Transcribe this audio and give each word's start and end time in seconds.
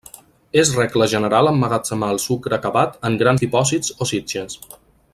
És 0.61 0.71
regla 0.77 1.07
general 1.11 1.49
emmagatzemar 1.51 2.09
el 2.15 2.21
sucre 2.25 2.57
acabat 2.59 2.99
en 3.11 3.19
grans 3.23 3.45
dipòsits 3.47 3.97
o 3.99 4.09
sitges. 4.15 4.61